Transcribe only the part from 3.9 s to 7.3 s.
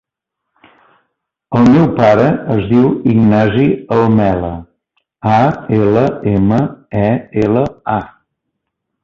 Almela: a, ela, ema, e,